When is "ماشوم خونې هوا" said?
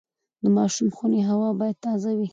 0.57-1.49